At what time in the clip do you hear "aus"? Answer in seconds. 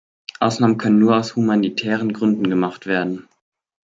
1.15-1.35